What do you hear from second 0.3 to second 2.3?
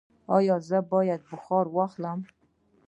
ایا زه باید بخار واخلم؟